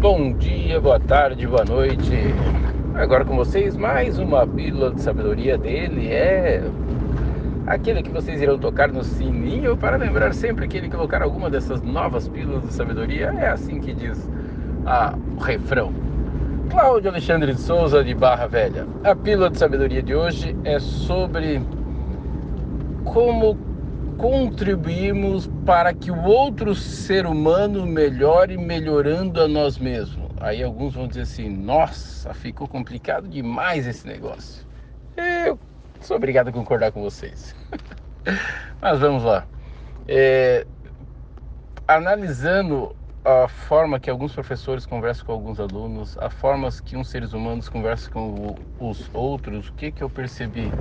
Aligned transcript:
Bom 0.00 0.32
dia, 0.32 0.80
boa 0.80 0.98
tarde, 0.98 1.46
boa 1.46 1.62
noite. 1.62 2.10
Agora 2.94 3.22
com 3.22 3.36
vocês, 3.36 3.76
mais 3.76 4.18
uma 4.18 4.46
pílula 4.46 4.94
de 4.94 5.02
sabedoria 5.02 5.58
dele 5.58 6.08
é 6.08 6.62
aquele 7.66 8.02
que 8.02 8.08
vocês 8.08 8.40
irão 8.40 8.58
tocar 8.58 8.88
no 8.88 9.04
sininho 9.04 9.76
para 9.76 9.98
lembrar 9.98 10.32
sempre 10.32 10.66
que 10.66 10.78
ele 10.78 10.88
colocar 10.88 11.20
alguma 11.22 11.50
dessas 11.50 11.82
novas 11.82 12.26
pílulas 12.26 12.62
de 12.62 12.72
sabedoria. 12.72 13.26
É 13.38 13.50
assim 13.50 13.78
que 13.78 13.92
diz 13.92 14.26
o 15.36 15.40
refrão. 15.42 15.92
Cláudio 16.70 17.10
Alexandre 17.10 17.52
de 17.52 17.60
Souza 17.60 18.02
de 18.02 18.14
Barra 18.14 18.46
Velha. 18.46 18.86
A 19.04 19.14
pílula 19.14 19.50
de 19.50 19.58
sabedoria 19.58 20.02
de 20.02 20.14
hoje 20.14 20.56
é 20.64 20.80
sobre 20.80 21.60
como 23.04 23.54
contribuirmos 24.20 25.48
para 25.64 25.94
que 25.94 26.10
o 26.10 26.24
outro 26.24 26.74
ser 26.74 27.24
humano 27.24 27.86
melhore 27.86 28.58
melhorando 28.58 29.40
a 29.40 29.48
nós 29.48 29.78
mesmos. 29.78 30.30
Aí 30.38 30.62
alguns 30.62 30.94
vão 30.94 31.08
dizer 31.08 31.22
assim: 31.22 31.48
nossa, 31.48 32.34
ficou 32.34 32.68
complicado 32.68 33.26
demais 33.26 33.86
esse 33.86 34.06
negócio. 34.06 34.66
Eu 35.16 35.58
sou 36.02 36.18
obrigado 36.18 36.48
a 36.48 36.52
concordar 36.52 36.92
com 36.92 37.00
vocês. 37.00 37.56
Mas 38.80 39.00
vamos 39.00 39.24
lá. 39.24 39.46
É, 40.06 40.66
analisando 41.88 42.94
a 43.24 43.48
forma 43.48 43.98
que 43.98 44.10
alguns 44.10 44.34
professores 44.34 44.84
conversam 44.84 45.24
com 45.24 45.32
alguns 45.32 45.58
alunos, 45.58 46.18
a 46.18 46.28
forma 46.28 46.68
que 46.84 46.94
uns 46.94 47.08
seres 47.08 47.32
humanos 47.32 47.70
conversam 47.70 48.12
com 48.12 48.58
os 48.78 49.10
outros, 49.14 49.68
o 49.68 49.72
que, 49.72 49.90
que 49.90 50.02
eu 50.02 50.10
percebi? 50.10 50.76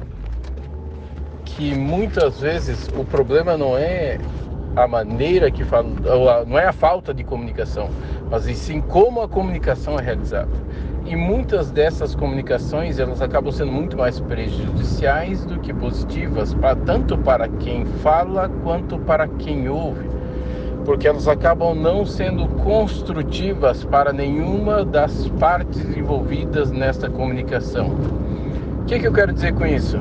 Que 1.56 1.76
muitas 1.76 2.40
vezes 2.40 2.90
o 2.98 3.04
problema 3.04 3.58
não 3.58 3.78
é 3.78 4.18
a 4.76 4.88
maneira 4.88 5.52
que 5.52 5.64
fala, 5.64 5.90
não 6.48 6.58
é 6.58 6.66
a 6.66 6.72
falta 6.72 7.14
de 7.14 7.24
comunicação, 7.24 7.90
mas 8.30 8.48
e 8.48 8.56
sim 8.56 8.80
como 8.80 9.22
a 9.22 9.28
comunicação 9.28 10.00
é 10.00 10.02
realizada. 10.02 10.50
E 11.06 11.16
muitas 11.16 11.72
dessas 11.72 12.14
comunicações 12.16 13.00
elas 13.00 13.22
acabam 13.22 13.52
sendo 13.52 13.72
muito 13.72 13.98
mais 13.98 14.20
prejudiciais 14.20 15.44
do 15.46 15.60
que 15.60 15.74
positivas, 15.74 16.56
tanto 16.86 17.18
para 17.18 17.48
quem 17.48 17.84
fala 17.86 18.50
quanto 18.64 18.98
para 19.00 19.28
quem 19.28 19.68
ouve, 19.68 20.08
porque 20.86 21.08
elas 21.08 21.28
acabam 21.28 21.74
não 21.74 22.06
sendo 22.06 22.48
construtivas 22.64 23.84
para 23.84 24.14
nenhuma 24.14 24.86
das 24.86 25.28
partes 25.40 25.80
envolvidas 25.98 26.72
nesta 26.72 27.10
comunicação. 27.10 27.88
O 28.82 28.86
que, 28.86 29.00
que 29.00 29.08
eu 29.08 29.14
quero 29.14 29.34
dizer 29.34 29.54
com 29.54 29.66
isso? 29.66 29.98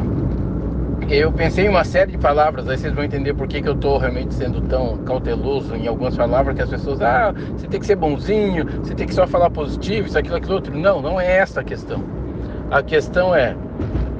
Eu 1.10 1.32
pensei 1.32 1.64
em 1.64 1.68
uma 1.70 1.84
série 1.84 2.12
de 2.12 2.18
palavras, 2.18 2.68
aí 2.68 2.76
vocês 2.76 2.92
vão 2.92 3.02
entender 3.02 3.32
por 3.32 3.48
que, 3.48 3.62
que 3.62 3.68
eu 3.68 3.72
estou 3.72 3.96
realmente 3.96 4.34
sendo 4.34 4.60
tão 4.60 4.98
cauteloso 4.98 5.74
em 5.74 5.86
algumas 5.86 6.14
palavras 6.14 6.54
que 6.54 6.60
as 6.60 6.68
pessoas, 6.68 7.00
ah, 7.00 7.32
você 7.32 7.66
tem 7.66 7.80
que 7.80 7.86
ser 7.86 7.96
bonzinho, 7.96 8.66
você 8.82 8.94
tem 8.94 9.06
que 9.06 9.14
só 9.14 9.26
falar 9.26 9.48
positivo, 9.48 10.06
isso, 10.06 10.18
aquilo, 10.18 10.36
aquilo 10.36 10.54
outro. 10.54 10.78
Não, 10.78 11.00
não 11.00 11.18
é 11.18 11.38
essa 11.38 11.62
a 11.62 11.64
questão. 11.64 12.04
A 12.70 12.82
questão 12.82 13.34
é, 13.34 13.56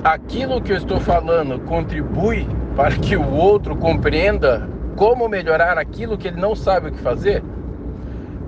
aquilo 0.03 0.63
que 0.63 0.73
eu 0.73 0.79
estou 0.79 0.99
falando 0.99 1.61
contribui 1.67 2.49
para 2.75 2.97
que 2.97 3.17
o 3.17 3.35
outro 3.35 3.77
compreenda 3.77 4.67
como 4.97 5.29
melhorar 5.29 5.77
aquilo 5.77 6.17
que 6.17 6.29
ele 6.29 6.41
não 6.41 6.57
sabe 6.57 6.89
o 6.89 6.93
que 6.93 7.01
fazer? 7.01 7.43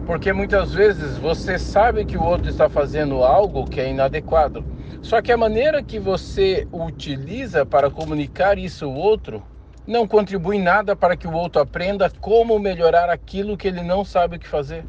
Porque 0.07 0.33
muitas 0.33 0.73
vezes 0.73 1.19
você 1.19 1.59
sabe 1.59 2.07
que 2.07 2.17
o 2.17 2.23
outro 2.23 2.49
está 2.49 2.71
fazendo 2.71 3.23
algo 3.23 3.67
que 3.67 3.81
é 3.81 3.91
inadequado 3.91 4.65
só 5.03 5.23
que 5.23 5.33
a 5.33 5.37
maneira 5.37 5.83
que 5.83 5.99
você 5.99 6.67
utiliza 6.73 7.65
para 7.65 7.91
comunicar 7.91 8.59
isso 8.59 8.85
ao 8.85 8.95
outro 8.95 9.43
não 9.87 10.07
contribui 10.07 10.59
nada 10.59 10.95
para 10.95 11.17
que 11.17 11.27
o 11.27 11.33
outro 11.33 11.61
aprenda 11.61 12.11
como 12.21 12.59
melhorar 12.59 13.11
aquilo 13.11 13.57
que 13.57 13.67
ele 13.67 13.83
não 13.83 14.05
sabe 14.05 14.37
o 14.37 14.39
que 14.39 14.47
fazer. 14.47 14.85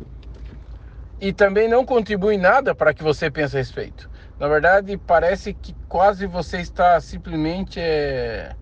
E 1.20 1.32
também 1.32 1.68
não 1.68 1.86
contribui 1.86 2.38
nada 2.38 2.74
para 2.76 2.94
que 2.94 3.04
você 3.04 3.30
pense 3.30 3.56
a 3.56 3.60
respeito. 3.60 4.10
Na 4.40 4.48
verdade, 4.48 4.98
parece 4.98 5.54
que 5.54 5.76
quase 5.88 6.26
você 6.26 6.58
está 6.58 7.00
simplesmente 7.00 7.80
é, 7.80 8.56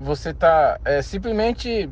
você 0.00 0.30
está 0.30 0.78
é, 0.84 1.00
simplesmente 1.00 1.88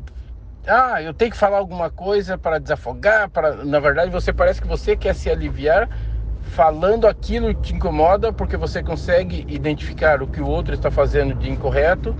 ah, 0.67 1.01
eu 1.01 1.13
tenho 1.13 1.31
que 1.31 1.37
falar 1.37 1.57
alguma 1.57 1.89
coisa 1.89 2.37
para 2.37 2.59
desafogar, 2.59 3.29
para 3.29 3.55
na 3.65 3.79
verdade 3.79 4.11
você 4.11 4.31
parece 4.31 4.61
que 4.61 4.67
você 4.67 4.95
quer 4.95 5.15
se 5.15 5.29
aliviar 5.29 5.89
falando 6.41 7.07
aquilo 7.07 7.53
que 7.55 7.61
te 7.61 7.75
incomoda, 7.75 8.33
porque 8.33 8.57
você 8.57 8.83
consegue 8.83 9.45
identificar 9.47 10.21
o 10.21 10.27
que 10.27 10.41
o 10.41 10.47
outro 10.47 10.73
está 10.73 10.91
fazendo 10.91 11.33
de 11.33 11.49
incorreto, 11.49 12.15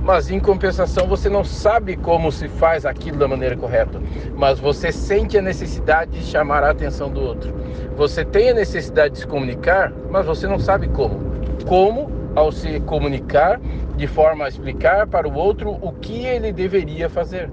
mas 0.00 0.30
em 0.30 0.38
compensação 0.38 1.06
você 1.06 1.28
não 1.28 1.42
sabe 1.44 1.96
como 1.96 2.30
se 2.30 2.48
faz 2.48 2.86
aquilo 2.86 3.18
da 3.18 3.26
maneira 3.26 3.56
correta, 3.56 4.00
mas 4.36 4.60
você 4.60 4.92
sente 4.92 5.36
a 5.36 5.42
necessidade 5.42 6.12
de 6.12 6.24
chamar 6.24 6.62
a 6.62 6.70
atenção 6.70 7.10
do 7.10 7.20
outro. 7.20 7.52
Você 7.96 8.24
tem 8.24 8.50
a 8.50 8.54
necessidade 8.54 9.14
de 9.14 9.20
se 9.20 9.26
comunicar, 9.26 9.92
mas 10.10 10.26
você 10.26 10.46
não 10.46 10.58
sabe 10.58 10.88
como. 10.88 11.32
Como 11.66 12.10
ao 12.34 12.50
se 12.50 12.80
comunicar 12.80 13.60
de 13.96 14.06
forma 14.06 14.44
a 14.44 14.48
explicar 14.48 15.06
para 15.06 15.28
o 15.28 15.34
outro 15.34 15.70
o 15.70 15.92
que 15.92 16.24
ele 16.24 16.52
deveria 16.52 17.08
fazer. 17.08 17.50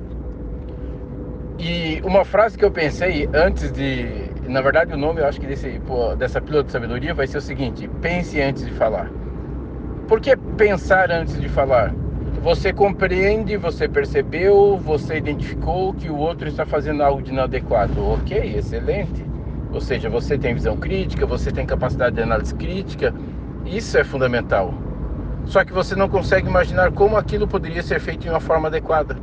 E 1.59 2.01
uma 2.05 2.23
frase 2.23 2.57
que 2.57 2.63
eu 2.63 2.71
pensei 2.71 3.29
antes 3.33 3.71
de 3.71 4.28
na 4.49 4.61
verdade, 4.61 4.93
o 4.93 4.97
nome, 4.97 5.21
eu 5.21 5.27
acho 5.27 5.39
que 5.39 5.45
desse, 5.45 5.79
pô, 5.85 6.15
dessa 6.15 6.41
pílula 6.41 6.63
de 6.63 6.71
sabedoria 6.71 7.13
vai 7.13 7.27
ser 7.27 7.37
o 7.37 7.41
seguinte: 7.41 7.87
pense 8.01 8.41
antes 8.41 8.65
de 8.65 8.71
falar. 8.71 9.09
Por 10.07 10.19
que 10.19 10.35
pensar 10.35 11.11
antes 11.11 11.39
de 11.39 11.47
falar? 11.47 11.93
Você 12.41 12.73
compreende, 12.73 13.55
você 13.57 13.87
percebeu, 13.87 14.77
você 14.77 15.17
identificou 15.17 15.93
que 15.93 16.09
o 16.09 16.17
outro 16.17 16.47
está 16.47 16.65
fazendo 16.65 17.03
algo 17.03 17.21
de 17.21 17.31
inadequado. 17.31 18.03
Ok, 18.03 18.55
excelente. 18.57 19.23
Ou 19.71 19.79
seja, 19.79 20.09
você 20.09 20.35
tem 20.35 20.55
visão 20.55 20.75
crítica, 20.75 21.27
você 21.27 21.51
tem 21.51 21.65
capacidade 21.65 22.15
de 22.15 22.23
análise 22.23 22.55
crítica. 22.55 23.13
Isso 23.65 23.97
é 23.99 24.03
fundamental. 24.03 24.73
Só 25.45 25.63
que 25.63 25.71
você 25.71 25.95
não 25.95 26.09
consegue 26.09 26.47
imaginar 26.47 26.91
como 26.91 27.17
aquilo 27.17 27.47
poderia 27.47 27.83
ser 27.83 27.99
feito 27.99 28.21
de 28.21 28.29
uma 28.29 28.39
forma 28.39 28.67
adequada. 28.67 29.15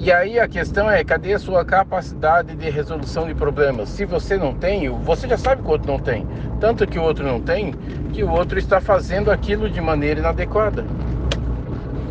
E 0.00 0.12
aí 0.12 0.38
a 0.38 0.46
questão 0.46 0.88
é, 0.88 1.02
cadê 1.02 1.34
a 1.34 1.40
sua 1.40 1.64
capacidade 1.64 2.54
de 2.54 2.70
resolução 2.70 3.26
de 3.26 3.34
problemas? 3.34 3.88
Se 3.88 4.04
você 4.04 4.36
não 4.36 4.54
tem, 4.54 4.88
você 4.88 5.26
já 5.26 5.36
sabe 5.36 5.60
que 5.60 5.68
o 5.68 5.72
outro 5.72 5.90
não 5.90 5.98
tem. 5.98 6.24
Tanto 6.60 6.86
que 6.86 7.00
o 7.00 7.02
outro 7.02 7.26
não 7.26 7.40
tem, 7.40 7.74
que 8.12 8.22
o 8.22 8.30
outro 8.30 8.60
está 8.60 8.80
fazendo 8.80 9.28
aquilo 9.28 9.68
de 9.68 9.80
maneira 9.80 10.20
inadequada. 10.20 10.84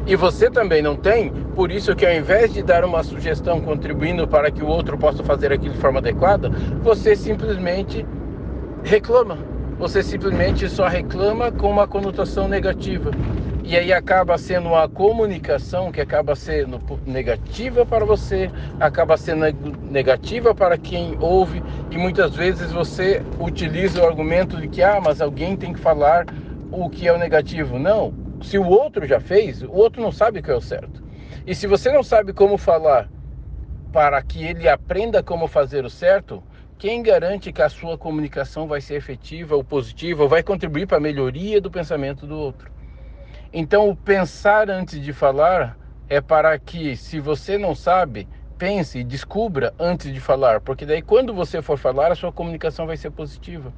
E 0.05 0.17
você 0.17 0.51
também 0.51 0.81
não 0.81 0.97
tem, 0.97 1.31
por 1.55 1.71
isso 1.71 1.95
que 1.95 2.05
ao 2.05 2.13
invés 2.13 2.53
de 2.53 2.61
dar 2.61 2.83
uma 2.83 3.01
sugestão 3.03 3.61
contribuindo 3.61 4.27
para 4.27 4.51
que 4.51 4.61
o 4.61 4.67
outro 4.67 4.97
possa 4.97 5.23
fazer 5.23 5.53
aquilo 5.53 5.73
de 5.73 5.79
forma 5.79 5.99
adequada, 5.99 6.49
você 6.83 7.15
simplesmente 7.15 8.05
reclama. 8.83 9.37
Você 9.79 10.03
simplesmente 10.03 10.67
só 10.67 10.87
reclama 10.87 11.53
com 11.53 11.69
uma 11.69 11.87
conotação 11.87 12.49
negativa. 12.49 13.11
E 13.69 13.75
aí 13.75 13.91
acaba 13.91 14.37
sendo 14.37 14.69
uma 14.69 14.87
comunicação 14.87 15.91
que 15.91 15.99
acaba 15.99 16.37
sendo 16.37 16.79
negativa 17.05 17.85
para 17.85 18.05
você, 18.05 18.49
acaba 18.79 19.17
sendo 19.17 19.43
negativa 19.91 20.55
para 20.55 20.77
quem 20.77 21.17
ouve, 21.19 21.61
e 21.91 21.97
muitas 21.97 22.33
vezes 22.33 22.71
você 22.71 23.21
utiliza 23.37 24.01
o 24.01 24.07
argumento 24.07 24.55
de 24.55 24.69
que, 24.69 24.81
ah, 24.81 25.01
mas 25.03 25.19
alguém 25.19 25.57
tem 25.57 25.73
que 25.73 25.81
falar 25.81 26.25
o 26.71 26.89
que 26.89 27.09
é 27.09 27.11
o 27.11 27.17
negativo. 27.17 27.77
Não, 27.77 28.13
se 28.41 28.57
o 28.57 28.65
outro 28.65 29.05
já 29.05 29.19
fez, 29.19 29.61
o 29.61 29.73
outro 29.73 30.01
não 30.01 30.13
sabe 30.13 30.39
o 30.39 30.43
que 30.43 30.49
é 30.49 30.55
o 30.55 30.61
certo. 30.61 31.03
E 31.45 31.53
se 31.53 31.67
você 31.67 31.91
não 31.91 32.03
sabe 32.03 32.31
como 32.31 32.57
falar 32.57 33.09
para 33.91 34.21
que 34.21 34.45
ele 34.45 34.69
aprenda 34.69 35.21
como 35.21 35.45
fazer 35.45 35.83
o 35.83 35.89
certo, 35.89 36.41
quem 36.77 37.03
garante 37.03 37.51
que 37.51 37.61
a 37.61 37.67
sua 37.67 37.97
comunicação 37.97 38.65
vai 38.65 38.79
ser 38.79 38.95
efetiva 38.95 39.57
ou 39.57 39.63
positiva, 39.63 40.23
ou 40.23 40.29
vai 40.29 40.41
contribuir 40.41 40.87
para 40.87 40.99
a 40.99 41.01
melhoria 41.01 41.59
do 41.59 41.69
pensamento 41.69 42.25
do 42.25 42.37
outro? 42.37 42.76
Então, 43.51 43.89
o 43.89 43.95
pensar 43.95 44.69
antes 44.69 44.99
de 44.99 45.13
falar 45.13 45.77
é 46.09 46.21
para 46.21 46.57
que, 46.59 46.95
se 46.95 47.19
você 47.19 47.57
não 47.57 47.75
sabe, 47.75 48.27
pense 48.57 48.99
e 48.99 49.03
descubra 49.03 49.73
antes 49.79 50.13
de 50.13 50.19
falar, 50.19 50.61
porque 50.61 50.85
daí 50.85 51.01
quando 51.01 51.33
você 51.33 51.61
for 51.61 51.77
falar, 51.77 52.11
a 52.11 52.15
sua 52.15 52.31
comunicação 52.31 52.87
vai 52.87 52.97
ser 52.97 53.11
positiva. 53.11 53.71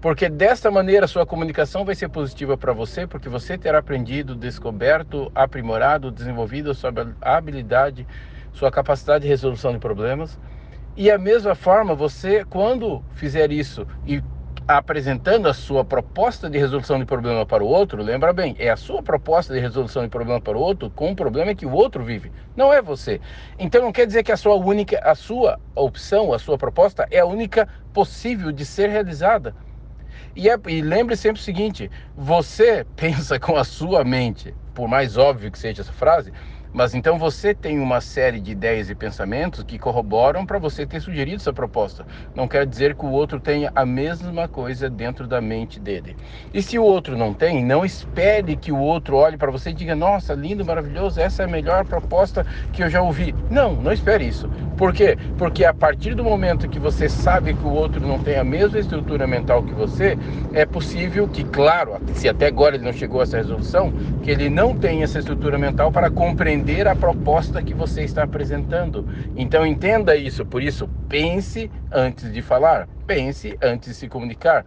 Porque 0.00 0.28
desta 0.28 0.70
maneira 0.70 1.06
a 1.06 1.08
sua 1.08 1.26
comunicação 1.26 1.84
vai 1.84 1.94
ser 1.94 2.08
positiva 2.08 2.56
para 2.56 2.72
você, 2.72 3.06
porque 3.06 3.28
você 3.28 3.58
terá 3.58 3.78
aprendido, 3.78 4.34
descoberto, 4.34 5.30
aprimorado, 5.34 6.10
desenvolvido 6.10 6.70
a 6.70 6.74
sua 6.74 6.92
habilidade, 7.20 8.06
sua 8.52 8.70
capacidade 8.70 9.22
de 9.22 9.28
resolução 9.28 9.72
de 9.72 9.78
problemas. 9.78 10.38
E 10.96 11.10
a 11.10 11.18
mesma 11.18 11.54
forma, 11.54 11.94
você, 11.94 12.44
quando 12.44 13.02
fizer 13.14 13.50
isso 13.50 13.86
e 14.06 14.22
apresentando 14.68 15.48
a 15.48 15.54
sua 15.54 15.82
proposta 15.82 16.50
de 16.50 16.58
resolução 16.58 16.98
de 16.98 17.06
problema 17.06 17.46
para 17.46 17.64
o 17.64 17.66
outro, 17.66 18.02
lembra 18.02 18.34
bem, 18.34 18.54
é 18.58 18.68
a 18.68 18.76
sua 18.76 19.02
proposta 19.02 19.54
de 19.54 19.60
resolução 19.60 20.02
de 20.02 20.10
problema 20.10 20.42
para 20.42 20.58
o 20.58 20.60
outro 20.60 20.90
com 20.90 21.10
o 21.10 21.16
problema 21.16 21.54
que 21.54 21.64
o 21.64 21.72
outro 21.72 22.04
vive, 22.04 22.30
não 22.54 22.70
é 22.70 22.82
você. 22.82 23.18
Então 23.58 23.80
não 23.80 23.90
quer 23.90 24.06
dizer 24.06 24.22
que 24.22 24.30
a 24.30 24.36
sua 24.36 24.56
única, 24.56 25.00
a 25.02 25.14
sua 25.14 25.58
opção, 25.74 26.34
a 26.34 26.38
sua 26.38 26.58
proposta 26.58 27.08
é 27.10 27.20
a 27.20 27.24
única 27.24 27.66
possível 27.94 28.52
de 28.52 28.66
ser 28.66 28.90
realizada. 28.90 29.56
E, 30.36 30.50
é, 30.50 30.56
e 30.66 30.82
lembre 30.82 31.16
sempre 31.16 31.40
o 31.40 31.44
seguinte: 31.44 31.90
você 32.14 32.84
pensa 32.94 33.40
com 33.40 33.56
a 33.56 33.64
sua 33.64 34.04
mente, 34.04 34.54
por 34.74 34.86
mais 34.86 35.16
óbvio 35.16 35.50
que 35.50 35.58
seja 35.58 35.80
essa 35.80 35.92
frase, 35.92 36.30
Mas 36.72 36.94
então 36.94 37.18
você 37.18 37.54
tem 37.54 37.78
uma 37.78 38.00
série 38.00 38.40
de 38.40 38.52
ideias 38.52 38.90
e 38.90 38.94
pensamentos 38.94 39.64
que 39.64 39.78
corroboram 39.78 40.44
para 40.44 40.58
você 40.58 40.86
ter 40.86 41.00
sugerido 41.00 41.36
essa 41.36 41.52
proposta. 41.52 42.06
Não 42.34 42.46
quer 42.46 42.66
dizer 42.66 42.94
que 42.94 43.06
o 43.06 43.10
outro 43.10 43.40
tenha 43.40 43.72
a 43.74 43.86
mesma 43.86 44.46
coisa 44.46 44.90
dentro 44.90 45.26
da 45.26 45.40
mente 45.40 45.80
dele. 45.80 46.16
E 46.52 46.62
se 46.62 46.78
o 46.78 46.84
outro 46.84 47.16
não 47.16 47.32
tem, 47.32 47.64
não 47.64 47.84
espere 47.84 48.56
que 48.56 48.70
o 48.70 48.78
outro 48.78 49.16
olhe 49.16 49.36
para 49.36 49.50
você 49.50 49.70
e 49.70 49.74
diga: 49.74 49.96
Nossa, 49.96 50.34
lindo, 50.34 50.64
maravilhoso, 50.64 51.20
essa 51.20 51.42
é 51.42 51.46
a 51.46 51.48
melhor 51.48 51.86
proposta 51.86 52.44
que 52.72 52.82
eu 52.82 52.90
já 52.90 53.00
ouvi. 53.00 53.34
Não, 53.50 53.72
não 53.74 53.92
espere 53.92 54.26
isso. 54.26 54.48
Por 54.76 54.92
quê? 54.92 55.16
Porque 55.38 55.64
a 55.64 55.74
partir 55.74 56.14
do 56.14 56.22
momento 56.22 56.68
que 56.68 56.78
você 56.78 57.08
sabe 57.08 57.54
que 57.54 57.66
o 57.66 57.72
outro 57.72 58.06
não 58.06 58.18
tem 58.18 58.36
a 58.36 58.44
mesma 58.44 58.78
estrutura 58.78 59.26
mental 59.26 59.62
que 59.62 59.72
você, 59.72 60.16
é 60.52 60.66
possível 60.66 61.26
que, 61.26 61.42
claro, 61.44 61.96
se 62.14 62.28
até 62.28 62.46
agora 62.46 62.76
ele 62.76 62.84
não 62.84 62.92
chegou 62.92 63.20
a 63.20 63.24
essa 63.24 63.38
resolução, 63.38 63.92
que 64.22 64.30
ele 64.30 64.48
não 64.48 64.76
tem 64.76 65.02
essa 65.02 65.18
estrutura 65.18 65.58
mental 65.58 65.90
para 65.90 66.10
compreender 66.10 66.57
a 66.86 66.96
proposta 66.96 67.62
que 67.62 67.74
você 67.74 68.02
está 68.02 68.24
apresentando. 68.24 69.06
Então 69.36 69.66
entenda 69.66 70.16
isso, 70.16 70.44
por 70.44 70.62
isso 70.62 70.88
pense 71.08 71.70
antes 71.90 72.32
de 72.32 72.42
falar, 72.42 72.88
pense 73.06 73.56
antes 73.62 73.90
de 73.90 73.94
se 73.94 74.08
comunicar. 74.08 74.64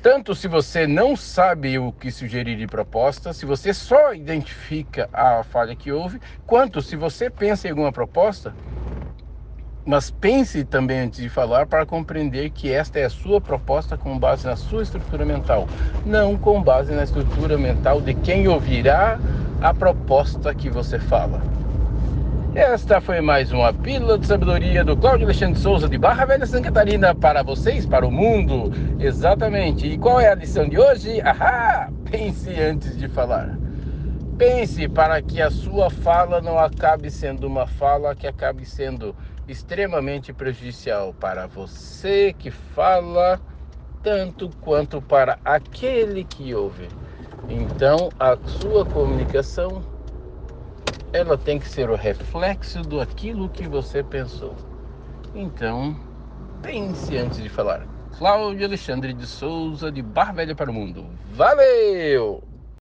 Tanto 0.00 0.34
se 0.34 0.46
você 0.46 0.86
não 0.86 1.16
sabe 1.16 1.78
o 1.78 1.92
que 1.92 2.10
sugerir 2.10 2.56
de 2.56 2.66
proposta, 2.66 3.32
se 3.32 3.44
você 3.44 3.74
só 3.74 4.14
identifica 4.14 5.08
a 5.12 5.42
falha 5.42 5.74
que 5.74 5.90
houve, 5.90 6.20
quanto 6.46 6.80
se 6.80 6.94
você 6.94 7.28
pensa 7.28 7.66
em 7.66 7.70
alguma 7.70 7.92
proposta, 7.92 8.54
mas 9.84 10.10
pense 10.10 10.64
também 10.64 11.00
antes 11.00 11.20
de 11.20 11.30
falar 11.30 11.66
para 11.66 11.86
compreender 11.86 12.50
que 12.50 12.70
esta 12.70 12.98
é 12.98 13.06
a 13.06 13.10
sua 13.10 13.40
proposta 13.40 13.96
com 13.96 14.18
base 14.18 14.46
na 14.46 14.54
sua 14.54 14.82
estrutura 14.82 15.24
mental, 15.24 15.66
não 16.04 16.36
com 16.36 16.62
base 16.62 16.92
na 16.92 17.02
estrutura 17.02 17.56
mental 17.56 18.00
de 18.00 18.14
quem 18.14 18.46
ouvirá 18.46 19.18
a 19.60 19.74
proposta 19.74 20.54
que 20.54 20.70
você 20.70 20.98
fala. 20.98 21.42
Esta 22.54 23.00
foi 23.00 23.20
mais 23.20 23.52
uma 23.52 23.72
pílula 23.72 24.18
de 24.18 24.26
sabedoria 24.26 24.84
do 24.84 24.96
Cláudio 24.96 25.26
Alexandre 25.26 25.60
Souza 25.60 25.88
de 25.88 25.98
Barra 25.98 26.24
Velha 26.24 26.46
Santa 26.46 26.64
Catarina 26.64 27.14
para 27.14 27.42
vocês, 27.42 27.84
para 27.84 28.06
o 28.06 28.10
mundo. 28.10 28.72
Exatamente. 28.98 29.86
E 29.86 29.98
qual 29.98 30.20
é 30.20 30.30
a 30.30 30.34
lição 30.34 30.68
de 30.68 30.78
hoje? 30.78 31.20
Ahá! 31.20 31.90
Pense 32.10 32.50
antes 32.60 32.96
de 32.96 33.06
falar. 33.08 33.56
Pense 34.38 34.88
para 34.88 35.20
que 35.20 35.42
a 35.42 35.50
sua 35.50 35.90
fala 35.90 36.40
não 36.40 36.58
acabe 36.58 37.10
sendo 37.10 37.46
uma 37.46 37.66
fala 37.66 38.14
que 38.14 38.26
acabe 38.26 38.64
sendo 38.64 39.14
extremamente 39.46 40.32
prejudicial 40.32 41.12
para 41.14 41.46
você 41.46 42.34
que 42.38 42.50
fala, 42.50 43.40
tanto 44.02 44.48
quanto 44.60 45.02
para 45.02 45.38
aquele 45.44 46.24
que 46.24 46.54
ouve. 46.54 46.88
Então, 47.48 48.10
a 48.18 48.36
sua 48.46 48.84
comunicação 48.84 49.82
ela 51.12 51.36
tem 51.38 51.58
que 51.58 51.68
ser 51.68 51.90
o 51.90 51.94
reflexo 51.94 52.82
do 52.82 53.00
aquilo 53.00 53.48
que 53.48 53.66
você 53.66 54.02
pensou. 54.02 54.54
Então, 55.34 55.96
pense 56.62 57.16
antes 57.16 57.42
de 57.42 57.48
falar. 57.48 57.86
Cláudio 58.18 58.66
Alexandre 58.66 59.12
de 59.12 59.26
Souza, 59.26 59.92
de 59.92 60.02
Bar 60.02 60.34
Velha 60.34 60.54
para 60.54 60.70
o 60.70 60.74
Mundo. 60.74 61.06
Valeu! 61.34 62.47